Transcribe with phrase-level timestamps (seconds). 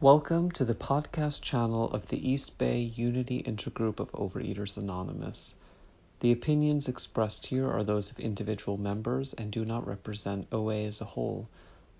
[0.00, 5.54] Welcome to the podcast channel of the East Bay Unity Intergroup of Overeaters Anonymous.
[6.18, 11.00] The opinions expressed here are those of individual members and do not represent OA as
[11.00, 11.48] a whole.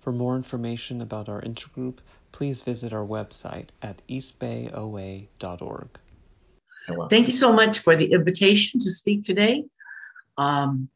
[0.01, 1.99] For more information about our intergroup,
[2.33, 5.87] please visit our website at eastbayoa.org.
[7.09, 9.63] Thank you so much for the invitation to speak today.
[10.37, 10.89] Um,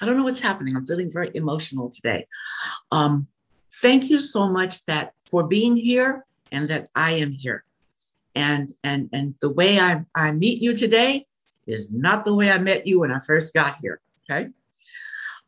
[0.00, 0.76] I don't know what's happening.
[0.76, 2.26] I'm feeling very emotional today.
[2.92, 3.28] Um,
[3.80, 7.64] thank you so much that for being here and that I am here.
[8.34, 11.26] And and and the way I, I meet you today
[11.66, 14.00] is not the way I met you when I first got here.
[14.30, 14.48] Okay.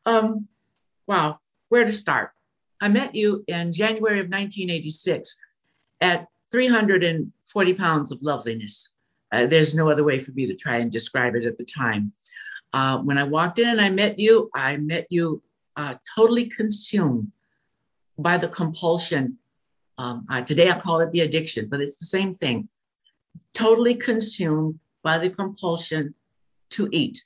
[0.07, 0.49] Um,
[1.07, 2.33] wow, where to start?
[2.81, 5.37] I met you in January of 1986
[6.01, 8.89] at 340 pounds of loveliness.
[9.31, 12.13] Uh, there's no other way for me to try and describe it at the time.
[12.73, 15.43] Uh, when I walked in and I met you, I met you
[15.77, 17.31] uh, totally consumed
[18.19, 19.39] by the compulsion
[19.99, 22.69] um, today I call it the addiction, but it's the same thing.
[23.55, 26.15] Totally consumed by the compulsion
[26.71, 27.23] to eat.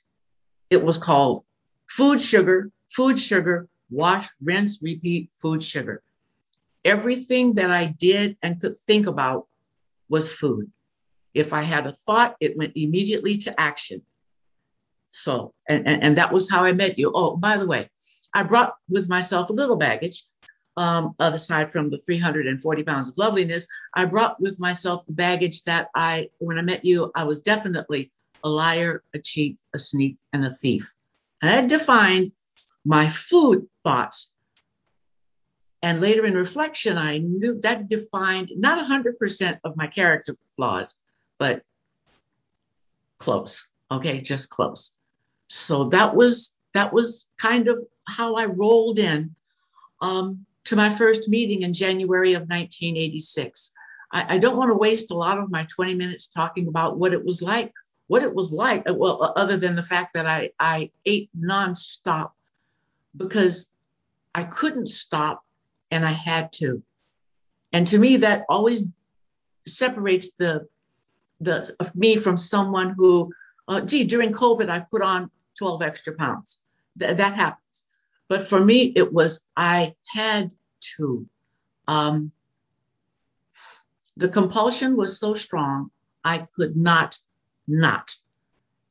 [0.69, 1.43] It was called
[1.87, 6.01] food sugar, food sugar, wash, rinse, repeat, food sugar.
[6.83, 9.47] Everything that I did and could think about
[10.09, 10.71] was food.
[11.33, 14.03] If I had a thought, it went immediately to action.
[15.07, 17.11] So, and, and, and that was how I met you.
[17.13, 17.89] Oh, by the way,
[18.33, 20.23] I brought with myself a little baggage
[20.77, 25.89] um, aside from the 340 pounds of loveliness, I brought with myself the baggage that
[25.95, 28.11] I, when I met you, I was definitely
[28.43, 30.93] a liar, a cheat, a sneak, and a thief.
[31.41, 32.33] And that defined
[32.83, 34.31] my food thoughts.
[35.81, 40.95] And later in reflection, I knew that defined not 100% of my character flaws,
[41.37, 41.63] but
[43.17, 43.67] close.
[43.91, 44.91] Okay, just close.
[45.47, 49.35] So that was that was kind of how I rolled in.
[50.01, 53.71] Um, to my first meeting in January of 1986.
[54.11, 57.13] I, I, don't want to waste a lot of my 20 minutes talking about what
[57.13, 57.73] it was like.
[58.07, 61.29] What it was like, uh, well, uh, other than the fact that I, I ate
[61.35, 62.31] nonstop
[63.17, 63.71] because
[64.33, 65.43] I couldn't stop
[65.89, 66.83] and I had to.
[67.73, 68.83] And to me, that always
[69.67, 70.67] separates the
[71.41, 73.31] the me from someone who,
[73.67, 76.59] uh, gee, during COVID, I put on 12 extra pounds.
[76.97, 77.64] Th- that happens.
[78.27, 80.51] But for me, it was I had
[80.97, 81.27] to.
[81.87, 82.31] Um,
[84.17, 85.91] the compulsion was so strong,
[86.23, 87.19] I could not
[87.67, 88.15] not.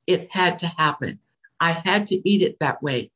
[0.06, 1.18] It had to happen.
[1.58, 3.10] I had to eat it that way.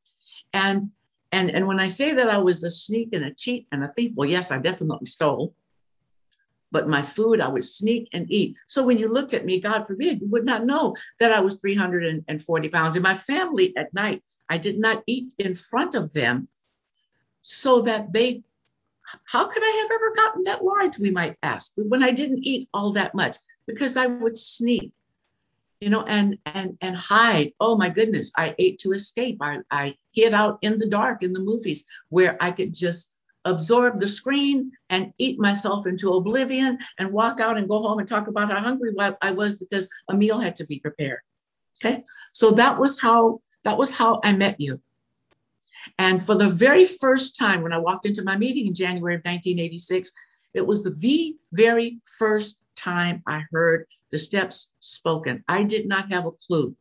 [0.53, 0.91] And
[1.31, 3.89] and and when I say that I was a sneak and a cheat and a
[3.89, 5.55] thief, well, yes, I definitely stole.
[6.71, 8.57] But my food, I would sneak and eat.
[8.67, 11.57] So when you looked at me, God forbid, you would not know that I was
[11.57, 12.97] 340 pounds.
[12.97, 16.49] In my family at night, I did not eat in front of them
[17.43, 18.43] so that they,
[19.25, 22.69] how could I have ever gotten that large, we might ask, when I didn't eat
[22.75, 23.39] all that much?
[23.67, 24.93] Because I would sneak,
[25.81, 27.53] you know, and and and hide.
[27.61, 29.39] Oh my goodness, I ate to escape.
[29.41, 33.13] I, I hid out in the dark in the movies where I could just
[33.45, 38.09] absorb the screen and eat myself into oblivion and walk out and go home and
[38.09, 41.21] talk about how hungry I was because a meal had to be prepared.
[41.81, 42.05] Okay.
[42.33, 44.81] So that was how that was how I met you.
[45.99, 49.21] And for the very first time, when I walked into my meeting in January of
[49.21, 50.11] 1986,
[50.55, 55.45] it was the very first time I heard the steps spoken.
[55.49, 56.75] I did not have a clue.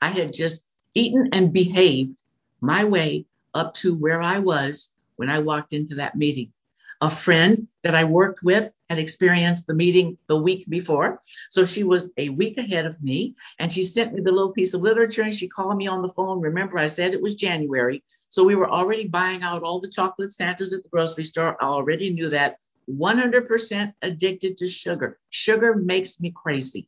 [0.00, 0.64] I had just
[0.94, 2.20] eaten and behaved
[2.60, 6.52] my way up to where I was when I walked into that meeting.
[7.00, 11.20] A friend that I worked with had experienced the meeting the week before.
[11.50, 14.74] So she was a week ahead of me and she sent me the little piece
[14.74, 16.40] of literature and she called me on the phone.
[16.40, 18.02] Remember, I said it was January.
[18.28, 21.56] So we were already buying out all the chocolate Santas at the grocery store.
[21.60, 22.58] I already knew that.
[22.88, 25.18] 100% addicted to sugar.
[25.30, 26.86] Sugar makes me crazy.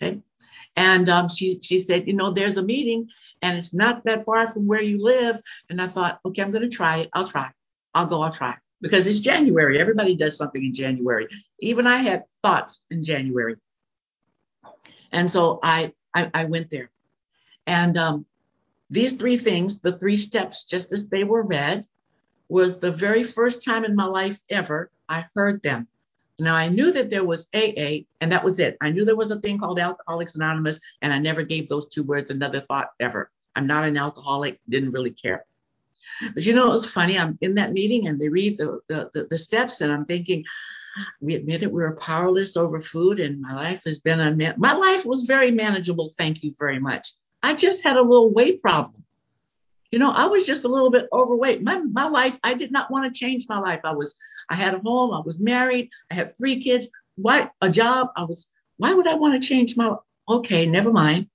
[0.00, 0.20] Okay.
[0.76, 3.08] And um, she, she said, you know, there's a meeting
[3.42, 5.40] and it's not that far from where you live.
[5.68, 7.10] And I thought, okay, I'm going to try it.
[7.12, 7.50] I'll try.
[7.94, 8.20] I'll go.
[8.22, 9.80] I'll try because it's January.
[9.80, 11.28] Everybody does something in January.
[11.60, 13.56] Even I had thoughts in January.
[15.12, 16.90] And so I, I, I went there.
[17.66, 18.26] And um,
[18.90, 21.86] these three things, the three steps, just as they were read,
[22.48, 25.86] was the very first time in my life ever I heard them.
[26.38, 28.76] Now I knew that there was AA, and that was it.
[28.80, 32.02] I knew there was a thing called Alcoholics Anonymous, and I never gave those two
[32.02, 33.30] words another thought ever.
[33.54, 35.44] I'm not an alcoholic, didn't really care.
[36.34, 37.18] But you know, it was funny.
[37.18, 40.44] I'm in that meeting and they read the, the, the, the steps, and I'm thinking,
[41.20, 44.74] we admit it, we are powerless over food, and my life has been unman- my
[44.74, 46.10] life was very manageable.
[46.16, 47.14] Thank you very much.
[47.42, 49.04] I just had a little weight problem.
[49.90, 51.62] You know, I was just a little bit overweight.
[51.62, 53.82] My my life, I did not want to change my life.
[53.84, 54.14] I was
[54.48, 55.12] I had a home.
[55.12, 55.90] I was married.
[56.10, 56.88] I had three kids.
[57.16, 58.08] Why a job?
[58.16, 58.48] I was.
[58.78, 59.96] Why would I want to change my?
[60.28, 61.28] Okay, never mind.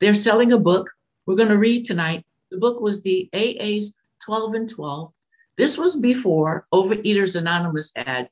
[0.00, 0.90] They're selling a book.
[1.24, 2.26] We're going to read tonight.
[2.50, 5.12] The book was the AA's 12 and 12.
[5.56, 8.28] This was before Overeaters Anonymous had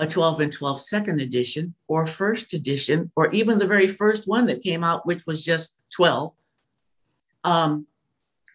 [0.00, 4.46] a 12 and 12 second edition or first edition, or even the very first one
[4.46, 6.32] that came out, which was just 12.
[7.44, 7.86] Um,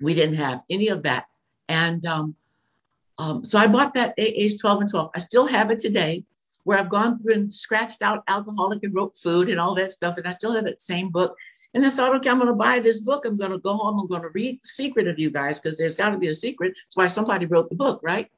[0.02, 1.26] we didn't have any of that.
[1.68, 2.36] And um,
[3.18, 5.12] um, so I bought that AA's 12 and 12.
[5.16, 6.24] I still have it today,
[6.64, 10.18] where I've gone through and scratched out alcoholic and wrote food and all that stuff.
[10.18, 11.36] And I still have that same book.
[11.74, 13.26] And I thought, okay, I'm going to buy this book.
[13.26, 14.00] I'm going to go home.
[14.00, 16.36] I'm going to read the secret of you guys because there's got to be a
[16.36, 16.74] secret.
[16.76, 18.30] That's why somebody wrote the book, right?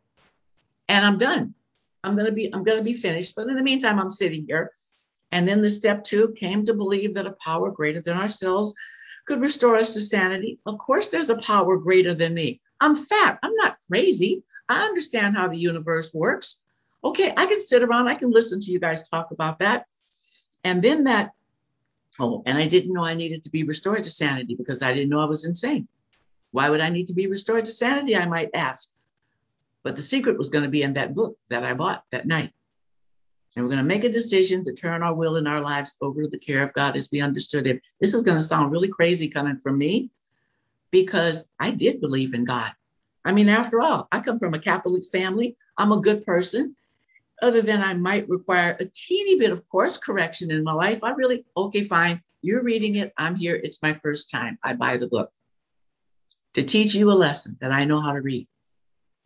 [0.87, 1.53] And I'm done.
[2.03, 3.35] I'm going to be I'm going to be finished.
[3.35, 4.71] But in the meantime, I'm sitting here.
[5.31, 8.73] And then the step two came to believe that a power greater than ourselves
[9.25, 10.59] could restore us to sanity.
[10.65, 12.61] Of course, there's a power greater than me.
[12.79, 13.39] I'm fat.
[13.43, 14.43] I'm not crazy.
[14.69, 16.61] I understand how the universe works.
[17.03, 18.07] Okay, I can sit around.
[18.07, 19.85] I can listen to you guys talk about that.
[20.63, 21.31] And then that
[22.19, 25.09] Oh, and I didn't know I needed to be restored to sanity because I didn't
[25.09, 25.88] know I was insane.
[26.51, 28.15] Why would I need to be restored to sanity?
[28.15, 28.89] I might ask.
[29.83, 32.51] But the secret was going to be in that book that I bought that night.
[33.56, 36.23] And we're going to make a decision to turn our will and our lives over
[36.23, 37.81] to the care of God as we understood it.
[38.00, 40.09] This is going to sound really crazy coming from me
[40.91, 42.71] because I did believe in God.
[43.23, 45.56] I mean, after all, I come from a Catholic family.
[45.77, 46.75] I'm a good person
[47.41, 51.11] other than I might require a teeny bit of course correction in my life, I
[51.11, 52.21] really, okay, fine.
[52.41, 53.13] You're reading it.
[53.17, 53.55] I'm here.
[53.55, 54.57] It's my first time.
[54.63, 55.31] I buy the book
[56.53, 58.47] to teach you a lesson that I know how to read.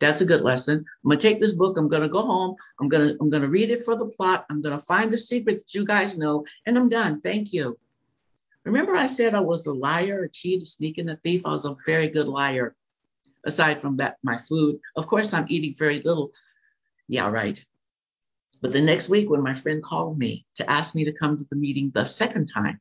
[0.00, 0.78] That's a good lesson.
[0.78, 1.76] I'm gonna take this book.
[1.76, 2.56] I'm gonna go home.
[2.80, 4.46] I'm gonna I'm gonna read it for the plot.
[4.50, 7.20] I'm gonna find the secret that you guys know, and I'm done.
[7.20, 7.78] Thank you.
[8.64, 11.46] Remember, I said I was a liar, a cheat, a sneak, and a thief.
[11.46, 12.74] I was a very good liar.
[13.44, 14.80] Aside from that, my food.
[14.96, 16.32] Of course, I'm eating very little.
[17.08, 17.62] Yeah, right.
[18.60, 21.46] But the next week, when my friend called me to ask me to come to
[21.48, 22.80] the meeting the second time,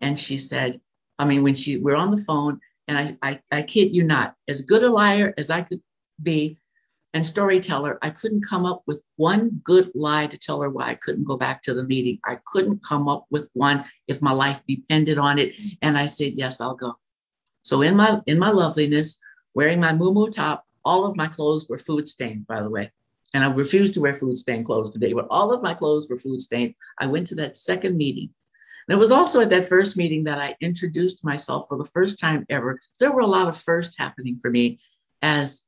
[0.00, 0.80] and she said,
[1.18, 4.34] I mean, when she we're on the phone, and I, I, I kid you not,
[4.48, 5.82] as good a liar as I could
[6.22, 6.58] be
[7.12, 10.94] and storyteller, I couldn't come up with one good lie to tell her why I
[10.94, 12.20] couldn't go back to the meeting.
[12.24, 15.56] I couldn't come up with one if my life depended on it.
[15.82, 16.94] And I said, yes, I'll go.
[17.62, 19.18] So in my in my loveliness,
[19.54, 22.92] wearing my moo top, all of my clothes were food stained, by the way
[23.32, 26.16] and I refused to wear food stained clothes today, but all of my clothes were
[26.16, 26.74] food stained.
[26.98, 28.30] I went to that second meeting.
[28.88, 32.18] And it was also at that first meeting that I introduced myself for the first
[32.18, 32.80] time ever.
[32.92, 34.78] So there were a lot of firsts happening for me
[35.22, 35.62] as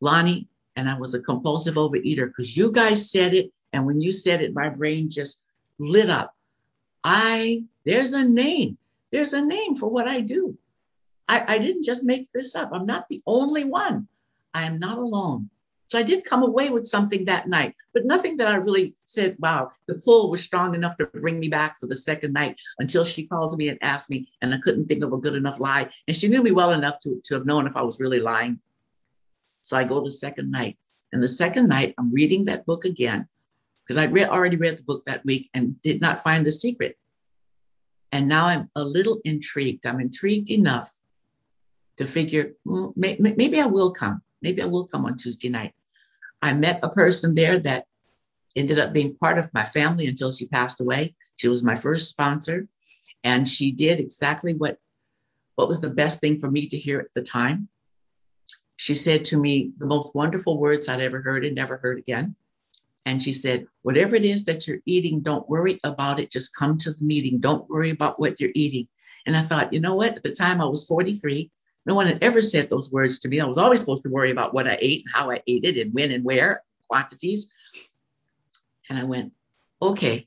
[0.00, 3.52] Lonnie, and I was a compulsive overeater because you guys said it.
[3.72, 5.40] And when you said it, my brain just
[5.78, 6.34] lit up.
[7.02, 8.78] I, there's a name.
[9.12, 10.58] There's a name for what I do.
[11.28, 12.70] I, I didn't just make this up.
[12.72, 14.08] I'm not the only one.
[14.52, 15.50] I am not alone.
[15.94, 19.36] So I did come away with something that night, but nothing that I really said,
[19.38, 23.04] wow, the pull was strong enough to bring me back for the second night until
[23.04, 25.88] she called me and asked me, and I couldn't think of a good enough lie.
[26.08, 28.58] And she knew me well enough to, to have known if I was really lying.
[29.62, 30.78] So I go the second night.
[31.12, 33.28] And the second night, I'm reading that book again
[33.86, 36.98] because I'd read, already read the book that week and did not find the secret.
[38.10, 39.86] And now I'm a little intrigued.
[39.86, 40.92] I'm intrigued enough
[41.98, 44.22] to figure mm, well, may, maybe I will come.
[44.42, 45.72] Maybe I will come on Tuesday night.
[46.44, 47.86] I met a person there that
[48.54, 51.14] ended up being part of my family until she passed away.
[51.36, 52.68] She was my first sponsor,
[53.24, 54.76] and she did exactly what
[55.54, 57.68] what was the best thing for me to hear at the time.
[58.76, 62.36] She said to me the most wonderful words I'd ever heard and never heard again.
[63.06, 66.30] And she said, Whatever it is that you're eating, don't worry about it.
[66.30, 67.40] Just come to the meeting.
[67.40, 68.88] Don't worry about what you're eating.
[69.24, 70.16] And I thought, you know what?
[70.16, 71.50] At the time I was 43.
[71.86, 73.40] No one had ever said those words to me.
[73.40, 75.76] I was always supposed to worry about what I ate, and how I ate it,
[75.78, 77.48] and when and where, quantities.
[78.88, 79.32] And I went,
[79.80, 80.26] okay,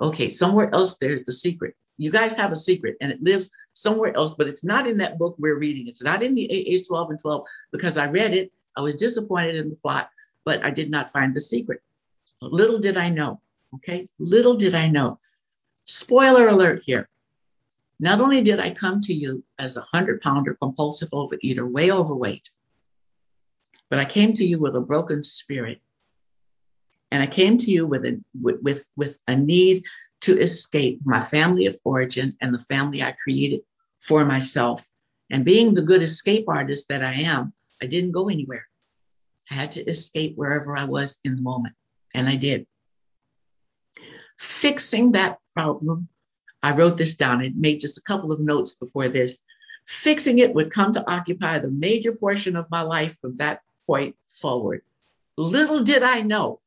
[0.00, 1.74] okay, somewhere else there's the secret.
[1.96, 5.18] You guys have a secret and it lives somewhere else, but it's not in that
[5.18, 5.88] book we're reading.
[5.88, 8.52] It's not in the AA's 12 and 12 because I read it.
[8.76, 10.08] I was disappointed in the plot,
[10.44, 11.80] but I did not find the secret.
[12.40, 13.40] Little did I know.
[13.76, 14.08] Okay.
[14.20, 15.18] Little did I know.
[15.86, 17.08] Spoiler alert here.
[18.00, 22.48] Not only did I come to you as a hundred pounder compulsive overeater, way overweight,
[23.90, 25.80] but I came to you with a broken spirit.
[27.10, 29.84] And I came to you with a, with, with a need
[30.22, 33.60] to escape my family of origin and the family I created
[33.98, 34.86] for myself.
[35.30, 37.52] And being the good escape artist that I am,
[37.82, 38.66] I didn't go anywhere.
[39.50, 41.74] I had to escape wherever I was in the moment.
[42.14, 42.66] And I did.
[44.38, 46.08] Fixing that problem
[46.62, 49.40] I wrote this down and made just a couple of notes before this.
[49.86, 54.16] Fixing it would come to occupy the major portion of my life from that point
[54.24, 54.82] forward.
[55.36, 56.60] Little did I know,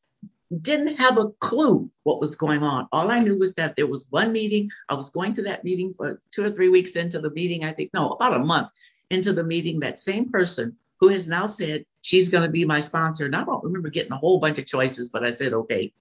[0.59, 2.87] didn't have a clue what was going on.
[2.91, 4.69] All I knew was that there was one meeting.
[4.89, 7.63] I was going to that meeting for two or three weeks into the meeting.
[7.63, 8.71] I think, no, about a month
[9.09, 9.81] into the meeting.
[9.81, 13.25] That same person who has now said she's going to be my sponsor.
[13.25, 15.93] And I don't remember getting a whole bunch of choices, but I said, okay.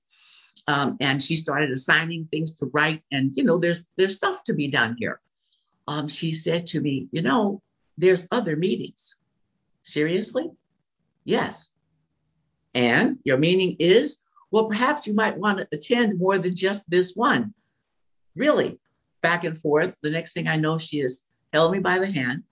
[0.67, 3.02] Um, and she started assigning things to write.
[3.11, 5.21] And, you know, there's there's stuff to be done here.
[5.87, 7.62] Um, she said to me, you know,
[7.99, 9.17] there's other meetings.
[9.83, 10.50] Seriously?
[11.25, 11.71] Yes.
[12.75, 17.14] And your meaning is well, perhaps you might want to attend more than just this
[17.14, 17.55] one.
[18.35, 18.81] Really,
[19.23, 19.97] back and forth.
[20.02, 22.43] The next thing I know, she has held me by the hand,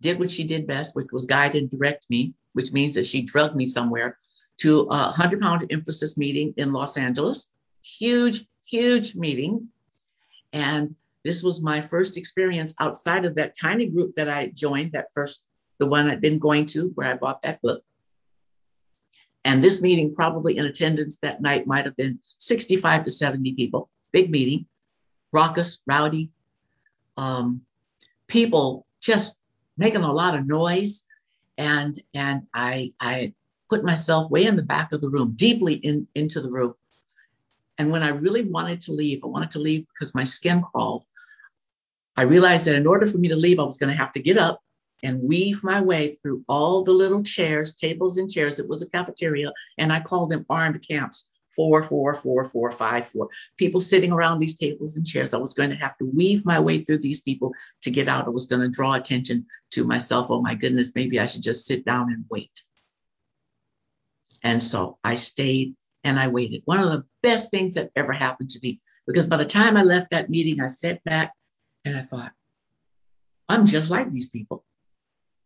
[0.00, 3.22] did what she did best, which was guide and direct me, which means that she
[3.22, 4.16] drugged me somewhere
[4.58, 7.50] to a 100 pound emphasis meeting in Los Angeles.
[7.82, 9.68] Huge, huge meeting.
[10.52, 15.12] And this was my first experience outside of that tiny group that I joined, that
[15.12, 15.44] first,
[15.78, 17.84] the one I'd been going to where I bought that book.
[19.44, 23.88] And this meeting, probably in attendance that night, might have been 65 to 70 people.
[24.12, 24.66] Big meeting,
[25.32, 26.30] raucous, rowdy,
[27.16, 27.62] um,
[28.26, 29.40] people just
[29.76, 31.04] making a lot of noise.
[31.56, 33.34] And and I I
[33.68, 36.74] put myself way in the back of the room, deeply in, into the room.
[37.76, 41.04] And when I really wanted to leave, I wanted to leave because my skin crawled.
[42.16, 44.20] I realized that in order for me to leave, I was going to have to
[44.20, 44.60] get up
[45.04, 48.58] and weave my way through all the little chairs, tables and chairs.
[48.58, 51.34] It was a cafeteria, and I called them armed camps.
[51.54, 53.30] Four, four, four, four, five, four.
[53.56, 55.34] People sitting around these tables and chairs.
[55.34, 58.26] I was going to have to weave my way through these people to get out.
[58.26, 60.28] I was going to draw attention to myself.
[60.30, 62.62] Oh my goodness, maybe I should just sit down and wait.
[64.42, 66.62] And so I stayed and I waited.
[66.64, 69.82] One of the best things that ever happened to me because by the time I
[69.82, 71.32] left that meeting, I sat back
[71.84, 72.32] and I thought,
[73.48, 74.64] I'm just like these people.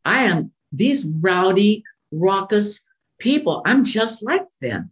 [0.05, 2.81] I am these rowdy, raucous
[3.19, 3.63] people.
[3.65, 4.91] I'm just like them.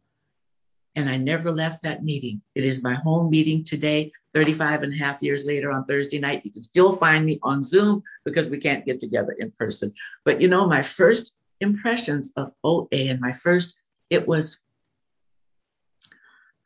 [0.95, 2.42] And I never left that meeting.
[2.54, 6.42] It is my home meeting today, 35 and a half years later on Thursday night.
[6.45, 9.95] You can still find me on Zoom because we can't get together in person.
[10.25, 13.78] But you know, my first impressions of OA and my first,
[14.11, 14.61] it was,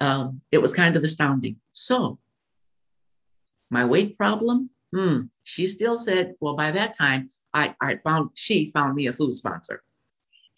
[0.01, 1.57] um, it was kind of astounding.
[1.73, 2.19] So,
[3.71, 8.71] my weight problem, hmm, she still said, well, by that time, I, I found she
[8.71, 9.83] found me a food sponsor,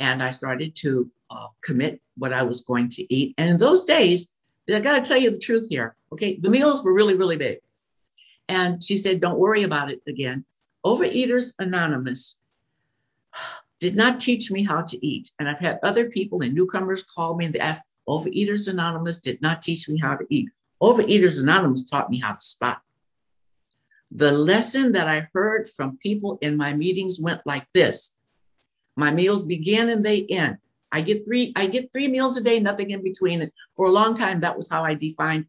[0.00, 3.34] and I started to uh, commit what I was going to eat.
[3.36, 4.30] And in those days,
[4.72, 5.94] I got to tell you the truth here.
[6.12, 7.58] Okay, the meals were really really big,
[8.48, 10.44] and she said, "Don't worry about it again."
[10.84, 12.36] Overeaters Anonymous
[13.78, 17.36] did not teach me how to eat, and I've had other people and newcomers call
[17.36, 20.48] me and they ask, "Overeaters Anonymous did not teach me how to eat."
[20.80, 22.82] Overeaters Anonymous taught me how to stop.
[24.10, 28.16] The lesson that I heard from people in my meetings went like this.
[28.96, 30.58] My meals begin and they end.
[30.92, 33.42] I get three, I get three meals a day, nothing in between.
[33.42, 35.46] And for a long time, that was how I defined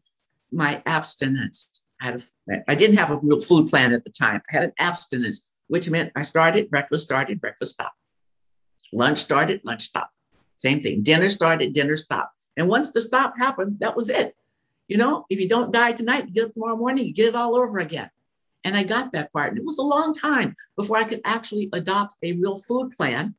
[0.50, 1.70] my abstinence.
[2.00, 4.42] I, had a, I didn't have a real food plan at the time.
[4.50, 7.96] I had an abstinence, which meant I started, breakfast started, breakfast stopped.
[8.92, 10.14] Lunch started, lunch stopped.
[10.56, 11.02] Same thing.
[11.02, 12.34] Dinner started, dinner stopped.
[12.56, 14.34] And once the stop happened, that was it.
[14.88, 17.34] You know, if you don't die tonight, you get up tomorrow morning, you get it
[17.34, 18.10] all over again.
[18.64, 19.50] And I got that part.
[19.50, 23.34] And it was a long time before I could actually adopt a real food plan.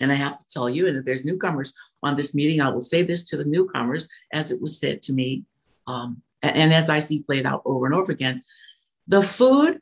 [0.00, 2.80] And I have to tell you, and if there's newcomers on this meeting, I will
[2.80, 5.44] say this to the newcomers as it was said to me,
[5.86, 8.42] um, and as I see played out over and over again.
[9.08, 9.80] The food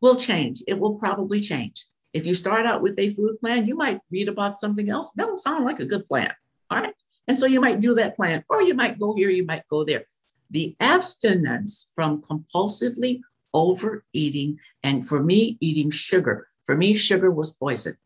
[0.00, 0.62] will change.
[0.66, 1.86] It will probably change.
[2.12, 5.12] If you start out with a food plan, you might read about something else.
[5.12, 6.32] That will sound like a good plan.
[6.70, 6.94] All right.
[7.28, 9.84] And so you might do that plan, or you might go here, you might go
[9.84, 10.04] there.
[10.50, 13.20] The abstinence from compulsively
[13.54, 16.46] overeating, and for me, eating sugar.
[16.64, 17.96] For me, sugar was poison.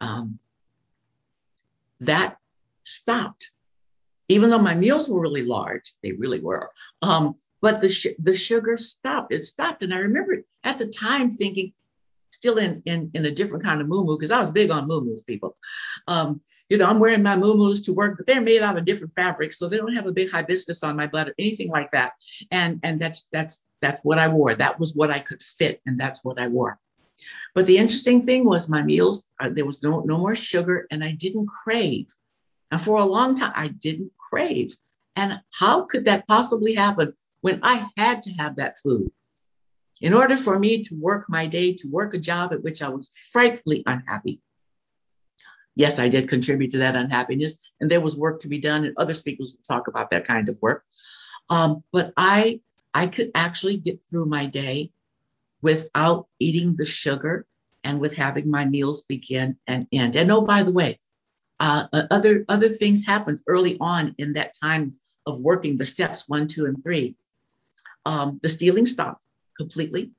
[0.00, 0.38] Um,
[2.00, 2.36] that
[2.84, 3.50] stopped.
[4.28, 6.70] Even though my meals were really large, they really were.
[7.00, 9.32] Um, but the sh- the sugar stopped.
[9.32, 11.72] It stopped, and I remember at the time thinking,
[12.36, 15.16] still in in, in a different kind of moo because I was big on moo
[15.26, 15.56] people.
[16.06, 19.14] Um, you know, I'm wearing my moo to work, but they're made out of different
[19.14, 22.12] fabrics, so they don't have a big hibiscus on my butt or anything like that.
[22.50, 24.54] And and that's that's that's what I wore.
[24.54, 26.78] That was what I could fit, and that's what I wore.
[27.54, 31.02] But the interesting thing was my meals, uh, there was no, no more sugar, and
[31.02, 32.14] I didn't crave.
[32.70, 34.76] And for a long time, I didn't crave.
[35.14, 39.10] And how could that possibly happen when I had to have that food?
[40.00, 42.90] In order for me to work my day, to work a job at which I
[42.90, 44.40] was frightfully unhappy.
[45.74, 48.94] Yes, I did contribute to that unhappiness, and there was work to be done, and
[48.96, 50.84] other speakers will talk about that kind of work.
[51.48, 52.60] Um, but I
[52.94, 54.90] I could actually get through my day
[55.60, 57.46] without eating the sugar
[57.84, 60.16] and with having my meals begin and end.
[60.16, 60.98] And oh, by the way,
[61.60, 64.92] uh, uh, other other things happened early on in that time
[65.26, 67.16] of working the steps one, two, and three.
[68.06, 69.20] Um, the stealing stopped
[69.56, 70.12] completely.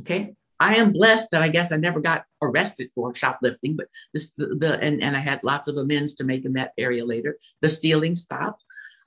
[0.00, 4.30] Okay, I am blessed that I guess I never got arrested for shoplifting, but this
[4.36, 7.38] the, the and and I had lots of amends to make in that area later.
[7.60, 8.62] The stealing stopped.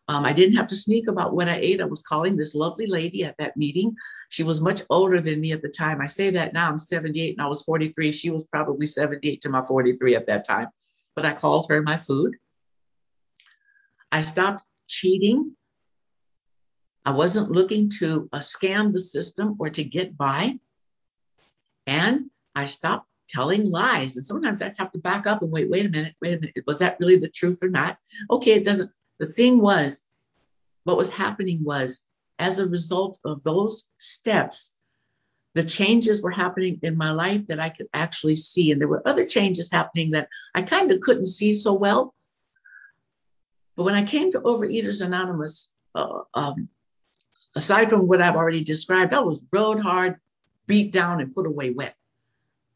[0.07, 1.79] Um, I didn't have to sneak about what I ate.
[1.79, 3.95] I was calling this lovely lady at that meeting.
[4.29, 6.01] She was much older than me at the time.
[6.01, 8.11] I say that now I'm 78 and I was 43.
[8.11, 10.67] She was probably 78 to my 43 at that time
[11.15, 12.35] but I called her my food.
[14.11, 15.55] I stopped cheating.
[17.05, 20.59] I wasn't looking to uh, scam the system or to get by.
[21.87, 24.15] And I stopped telling lies.
[24.15, 26.63] And sometimes I'd have to back up and wait, wait a minute, wait a minute.
[26.67, 27.97] Was that really the truth or not?
[28.29, 28.91] Okay, it doesn't.
[29.19, 30.03] The thing was,
[30.83, 32.01] what was happening was,
[32.37, 34.75] as a result of those steps,
[35.53, 38.71] the changes were happening in my life that I could actually see.
[38.71, 42.13] And there were other changes happening that I kind of couldn't see so well.
[43.75, 46.69] But when I came to Overeaters Anonymous, uh, um,
[47.55, 50.17] aside from what I've already described, I was rode hard,
[50.67, 51.95] beat down, and put away wet.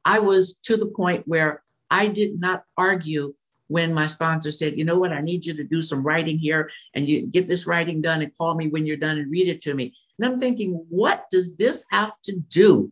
[0.03, 3.33] I was to the point where I did not argue
[3.67, 6.69] when my sponsor said, you know what, I need you to do some writing here
[6.93, 9.61] and you get this writing done and call me when you're done and read it
[9.61, 9.93] to me.
[10.19, 12.91] And I'm thinking, what does this have to do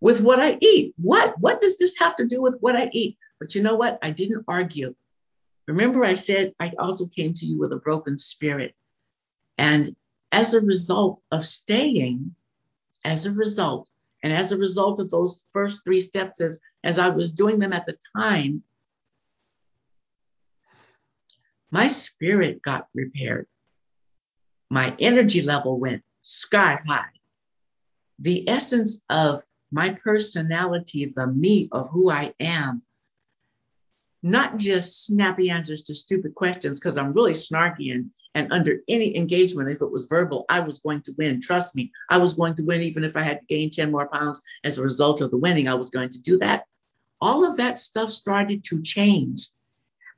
[0.00, 0.94] with what I eat?
[0.96, 1.38] What?
[1.38, 3.18] What does this have to do with what I eat?
[3.38, 3.98] But you know what?
[4.02, 4.94] I didn't argue.
[5.66, 8.74] Remember, I said I also came to you with a broken spirit.
[9.58, 9.94] And
[10.32, 12.34] as a result of staying,
[13.04, 13.88] as a result,
[14.22, 17.72] and as a result of those first three steps, as, as I was doing them
[17.72, 18.62] at the time,
[21.70, 23.46] my spirit got repaired.
[24.70, 27.12] My energy level went sky high.
[28.18, 32.82] The essence of my personality, the me of who I am,
[34.26, 39.16] not just snappy answers to stupid questions, because I'm really snarky and, and under any
[39.16, 41.40] engagement, if it was verbal, I was going to win.
[41.40, 44.08] Trust me, I was going to win, even if I had to gain 10 more
[44.08, 46.66] pounds as a result of the winning, I was going to do that.
[47.20, 49.48] All of that stuff started to change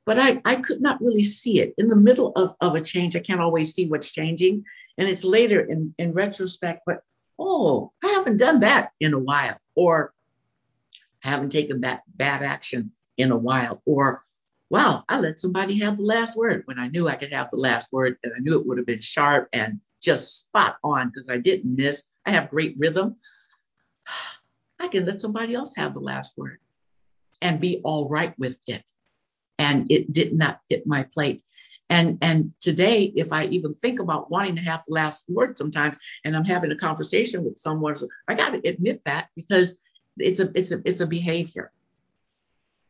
[0.05, 3.15] but I, I could not really see it in the middle of, of a change.
[3.15, 4.65] I can't always see what's changing.
[4.97, 7.03] And it's later in, in retrospect, but
[7.37, 10.11] oh, I haven't done that in a while, or
[11.23, 14.23] I haven't taken that bad action in a while, or
[14.69, 17.59] wow, I let somebody have the last word when I knew I could have the
[17.59, 21.29] last word and I knew it would have been sharp and just spot on because
[21.29, 22.05] I didn't miss.
[22.25, 23.15] I have great rhythm.
[24.79, 26.59] I can let somebody else have the last word
[27.41, 28.83] and be all right with it
[29.59, 31.43] and it did not fit my plate.
[31.89, 35.97] And and today, if I even think about wanting to have the last word sometimes,
[36.23, 39.81] and I'm having a conversation with someone, so I got to admit that because
[40.17, 41.71] it's a it's a it's a behavior.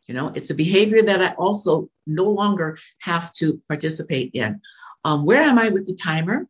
[0.10, 4.60] You know, it's a behavior that I also no longer have to participate in.
[5.06, 6.48] Um, where am I with the timer?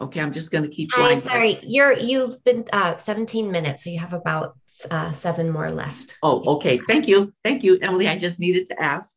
[0.00, 1.16] Okay, I'm just going to keep going.
[1.16, 4.56] I'm sorry, you're you've been uh, 17 minutes, so you have about
[4.88, 6.16] uh, seven more left.
[6.22, 6.78] Oh, okay.
[6.78, 8.06] Thank you, thank you, Emily.
[8.06, 9.16] I just needed to ask.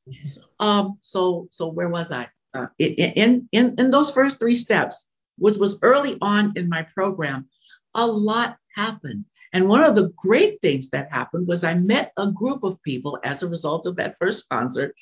[0.59, 2.29] Um, so so where was I?
[2.55, 7.49] Uh, in in in those first three steps, which was early on in my program,
[7.93, 9.25] a lot happened.
[9.51, 13.19] And one of the great things that happened was I met a group of people
[13.23, 14.95] as a result of that first concert,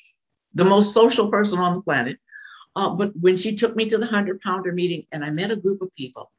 [0.54, 2.18] the most social person on the planet
[2.76, 5.56] uh, but when she took me to the 100 pounder meeting and I met a
[5.56, 6.30] group of people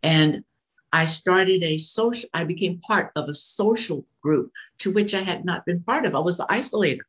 [0.00, 0.44] and
[0.92, 5.44] I started a social, I became part of a social group to which I had
[5.44, 6.14] not been part of.
[6.14, 7.00] I was the isolator.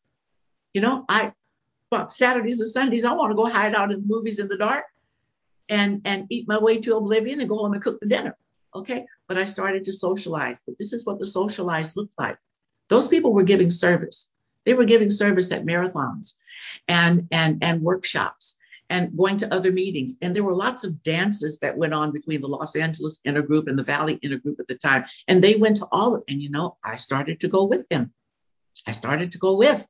[0.73, 1.33] You know, I,
[1.91, 4.57] well, Saturdays and Sundays, I want to go hide out in the movies in the
[4.57, 4.85] dark
[5.69, 8.37] and, and eat my way to oblivion and go home and cook the dinner.
[8.73, 9.05] Okay.
[9.27, 10.61] But I started to socialize.
[10.65, 12.37] But this is what the socialize looked like.
[12.89, 14.29] Those people were giving service.
[14.65, 16.33] They were giving service at marathons
[16.87, 18.57] and and and workshops
[18.89, 20.17] and going to other meetings.
[20.21, 23.77] And there were lots of dances that went on between the Los Angeles intergroup and
[23.77, 25.05] the Valley intergroup at the time.
[25.27, 28.13] And they went to all, of and you know, I started to go with them.
[28.85, 29.87] I started to go with.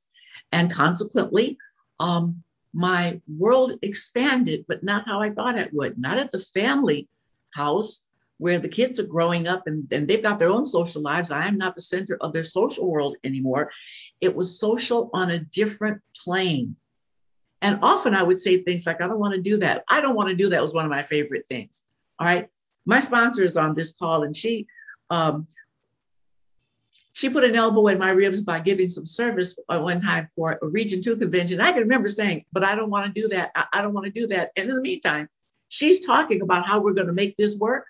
[0.52, 1.58] And consequently,
[2.00, 2.44] um,
[2.76, 5.98] my world expanded, but not how I thought it would.
[5.98, 7.08] Not at the family
[7.52, 8.02] house
[8.38, 11.32] where the kids are growing up and, and they've got their own social lives.
[11.32, 13.72] I am not the center of their social world anymore.
[14.20, 16.76] It was social on a different plane.
[17.62, 19.86] And often I would say things like, I don't want to do that.
[19.88, 21.82] I don't want to do that was one of my favorite things.
[22.20, 22.50] All right.
[22.86, 24.68] My sponsor is on this call and she
[25.10, 25.48] um,
[27.16, 30.68] she put an elbow in my ribs by giving some service one time for a
[30.68, 31.62] Region 2 convention.
[31.62, 33.52] I can remember saying, but I don't want to do that.
[33.56, 34.52] I, I don't want to do that.
[34.58, 35.30] And in the meantime,
[35.70, 37.86] she's talking about how we're going to make this work.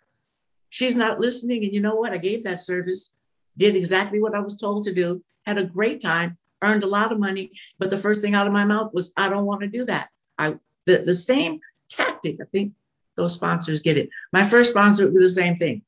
[0.69, 1.63] She's not listening.
[1.63, 2.13] And you know what?
[2.13, 3.09] I gave that service
[3.57, 7.11] did exactly what I was told to do, had a great time, earned a lot
[7.11, 7.53] of money.
[7.79, 10.09] But the first thing out of my mouth was, I don't want to do that.
[10.37, 12.37] I the, the same tactic.
[12.41, 12.73] I think
[13.15, 14.09] those sponsors get it.
[14.31, 15.81] My first sponsor would do the same thing.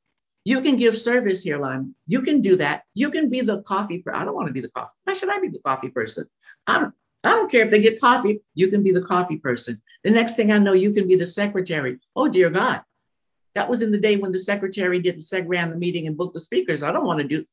[0.47, 1.93] You can give service here, Lime.
[2.05, 2.83] You can do that.
[2.93, 4.01] You can be the coffee.
[4.01, 4.93] Per- I don't want to be the coffee.
[5.03, 6.29] Why should I be the coffee person?
[6.65, 8.39] I don't, I don't care if they get coffee.
[8.55, 9.81] You can be the coffee person.
[10.05, 11.97] The next thing I know, you can be the secretary.
[12.15, 12.81] Oh dear God,
[13.55, 16.15] that was in the day when the secretary did the seg ran the meeting and
[16.15, 16.81] booked the speakers.
[16.81, 17.45] I don't want to do.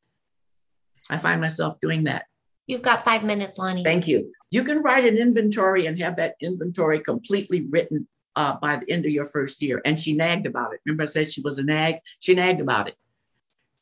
[1.11, 2.27] I find myself doing that.
[2.69, 3.83] You've got five minutes, Lonnie.
[3.83, 4.33] Thank you.
[4.51, 9.07] You can write an inventory and have that inventory completely written uh, by the end
[9.07, 9.81] of your first year.
[9.85, 10.81] And she nagged about it.
[10.85, 11.97] Remember, I said she was a nag?
[12.21, 12.97] She nagged about it.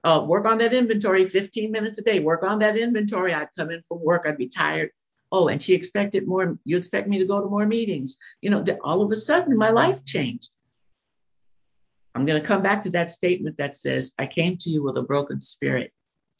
[0.04, 2.20] Uh, work on that inventory 15 minutes a day.
[2.20, 3.32] Work on that inventory.
[3.32, 4.90] I'd come in from work, I'd be tired.
[5.30, 6.58] Oh, and she expected more.
[6.64, 8.18] You expect me to go to more meetings.
[8.40, 10.50] You know, all of a sudden, my life changed.
[12.14, 14.98] I'm going to come back to that statement that says, I came to you with
[14.98, 15.92] a broken spirit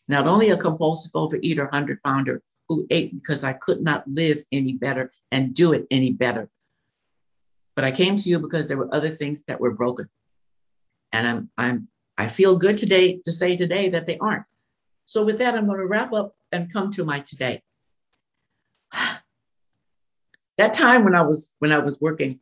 [0.09, 4.72] not only a compulsive overeater, 100 pounder who ate because I could not live any
[4.75, 6.48] better and do it any better,
[7.74, 10.08] but I came to you because there were other things that were broken.
[11.12, 14.44] And I'm, I'm, I feel good today to say today that they aren't.
[15.04, 17.62] So with that, I'm going to wrap up and come to my today.
[20.58, 22.40] that time when I was when I was working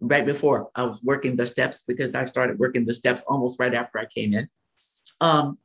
[0.00, 3.74] right before I was working the steps because I started working the steps almost right
[3.74, 4.48] after I came in.
[5.20, 5.58] Um,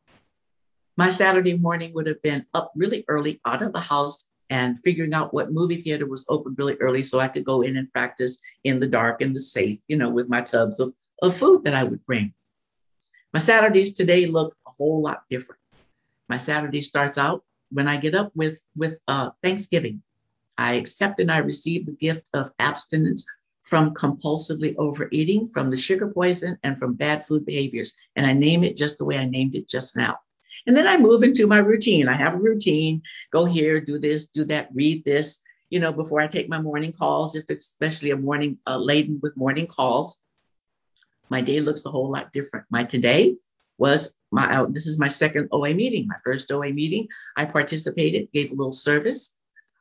[0.98, 5.14] my Saturday morning would have been up really early out of the house and figuring
[5.14, 8.40] out what movie theater was open really early so I could go in and practice
[8.64, 11.74] in the dark in the safe, you know, with my tubs of, of food that
[11.74, 12.34] I would bring.
[13.34, 15.62] My Saturdays today look a whole lot different.
[16.28, 20.02] My Saturday starts out when I get up with with uh, Thanksgiving.
[20.58, 23.26] I accept and I receive the gift of abstinence
[23.62, 27.94] from compulsively overeating, from the sugar poison, and from bad food behaviors.
[28.16, 30.18] And I name it just the way I named it just now.
[30.66, 32.08] And then I move into my routine.
[32.08, 36.22] I have a routine go here, do this, do that, read this, you know, before
[36.22, 40.18] I take my morning calls, if it's especially a morning uh, laden with morning calls.
[41.30, 42.66] My day looks a whole lot different.
[42.70, 43.38] My today
[43.78, 46.08] was my, uh, this is my second OA meeting.
[46.08, 49.36] My first OA meeting, I participated, gave a little service,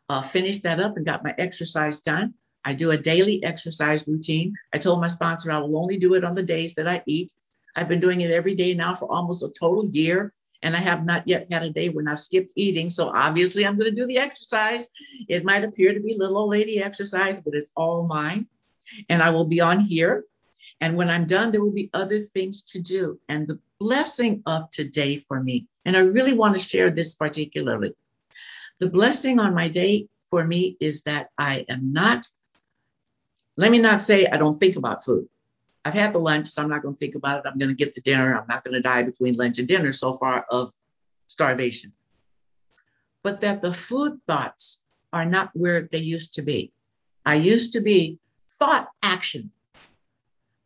[0.08, 2.34] uh, finished that up and got my exercise done.
[2.64, 4.54] I do a daily exercise routine.
[4.74, 7.32] I told my sponsor I will only do it on the days that I eat.
[7.74, 11.04] I've been doing it every day now for almost a total year and I have
[11.04, 12.90] not yet had a day when I've skipped eating.
[12.90, 14.88] So obviously, I'm going to do the exercise.
[15.28, 18.46] It might appear to be little old lady exercise, but it's all mine.
[19.08, 20.24] And I will be on here.
[20.80, 23.20] And when I'm done, there will be other things to do.
[23.28, 27.94] And the blessing of today for me, and I really want to share this particularly.
[28.78, 32.26] The blessing on my day for me is that I am not,
[33.56, 35.28] let me not say I don't think about food.
[35.84, 37.48] I've had the lunch, so I'm not going to think about it.
[37.48, 38.36] I'm going to get the dinner.
[38.36, 40.72] I'm not going to die between lunch and dinner so far of
[41.26, 41.92] starvation.
[43.22, 46.72] But that the food thoughts are not where they used to be.
[47.24, 49.50] I used to be thought action.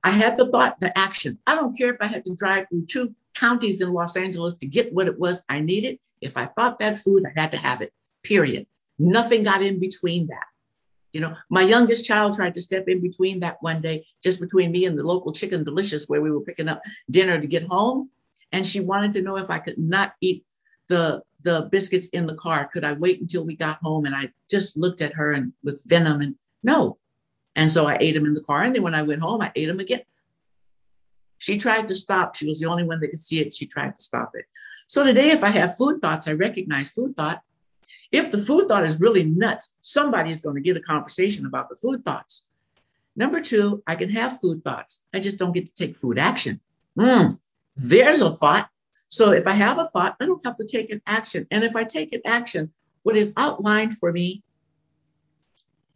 [0.05, 1.38] I had the thought, the action.
[1.46, 4.66] I don't care if I had to drive through two counties in Los Angeles to
[4.66, 5.98] get what it was I needed.
[6.20, 8.66] If I thought that food, I had to have it, period.
[8.98, 10.46] Nothing got in between that.
[11.12, 14.72] You know, my youngest child tried to step in between that one day, just between
[14.72, 18.11] me and the local Chicken Delicious, where we were picking up dinner to get home.
[18.51, 20.44] And she wanted to know if I could not eat
[20.88, 22.68] the the biscuits in the car.
[22.72, 24.07] Could I wait until we got home?
[24.07, 26.98] And I just looked at her and with venom and no.
[27.57, 28.62] And so I ate them in the car.
[28.62, 30.03] And then when I went home, I ate them again.
[31.38, 32.37] She tried to stop.
[32.37, 33.55] She was the only one that could see it.
[33.55, 34.44] She tried to stop it.
[34.87, 37.42] So today, if I have food thoughts, I recognize food thought.
[38.12, 41.77] If the food thought is really nuts, somebody's going to get a conversation about the
[41.77, 42.46] food thoughts.
[43.16, 45.03] Number two, I can have food thoughts.
[45.12, 46.61] I just don't get to take food action.
[46.96, 47.37] Mm,
[47.77, 48.68] there's a thought.
[49.09, 51.46] So if I have a thought, I don't have to take an action.
[51.51, 52.72] And if I take an action,
[53.03, 54.42] what is outlined for me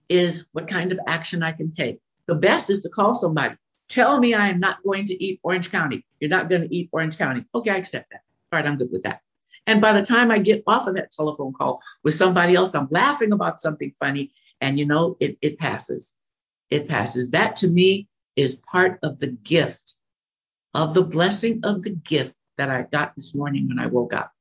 [0.09, 2.01] is what kind of action I can take.
[2.27, 3.57] The best is to call somebody.
[3.89, 6.05] Tell me I am not going to eat Orange County.
[6.21, 7.45] You're not going to eat Orange County.
[7.55, 8.23] Okay, I accept that.
[8.53, 9.21] All right, I'm good with that.
[9.67, 12.89] And by the time I get off of that telephone call with somebody else, I'm
[12.91, 14.31] laughing about something funny.
[14.61, 16.15] And you know, it, it passes.
[16.71, 17.31] It passes.
[17.31, 19.95] That to me is part of the gift,
[20.75, 24.33] of the blessing of the gift that I got this morning when I woke up.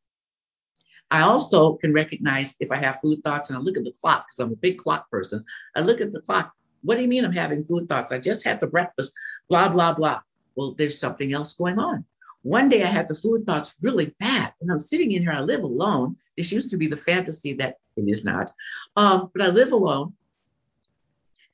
[1.09, 4.25] I also can recognize if I have food thoughts and I look at the clock
[4.27, 5.45] because I'm a big clock person.
[5.75, 6.51] I look at the clock.
[6.81, 8.11] What do you mean I'm having food thoughts?
[8.11, 9.13] I just had the breakfast,
[9.49, 10.21] blah, blah, blah.
[10.55, 12.05] Well, there's something else going on.
[12.45, 15.31] One day I had the food thoughts really bad, and I'm sitting in here.
[15.31, 16.17] I live alone.
[16.37, 18.51] This used to be the fantasy that it is not,
[18.95, 20.13] um, but I live alone,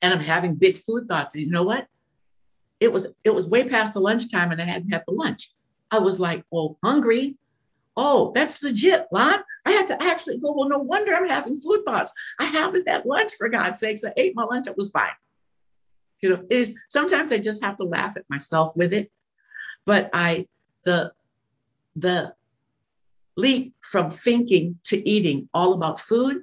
[0.02, 1.34] and I'm having big food thoughts.
[1.34, 1.86] And you know what?
[2.78, 5.50] It was it was way past the lunchtime, and I hadn't had the lunch.
[5.90, 7.38] I was like, well, hungry.
[7.96, 9.42] Oh, that's legit, Lon.
[9.64, 12.12] I had to actually go, well, no wonder I'm having food thoughts.
[12.38, 14.04] I haven't had lunch for God's sakes.
[14.04, 15.08] I ate my lunch, it was fine.
[16.20, 19.10] You know, is sometimes I just have to laugh at myself with it.
[19.86, 20.48] But I
[20.84, 21.12] the
[21.96, 22.34] the
[23.36, 26.42] leap from thinking to eating all about food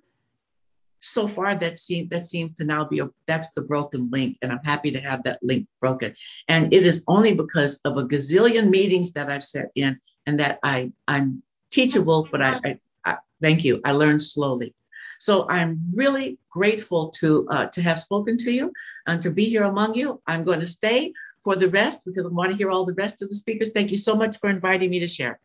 [1.02, 4.52] so far that seems that seems to now be a that's the broken link and
[4.52, 6.14] i'm happy to have that link broken.
[6.48, 10.60] And it is only because of a gazillion meetings that i've sat in and that
[10.64, 13.82] i i'm teachable but i, I, I thank you.
[13.84, 14.74] I learned slowly
[15.20, 18.74] so i'm really grateful to uh, to have spoken to you
[19.06, 20.22] and to be here among you.
[20.26, 23.22] I'm going to stay for the rest because i want to hear all the rest
[23.22, 23.72] of the speakers.
[23.72, 25.40] Thank you so much for inviting me to share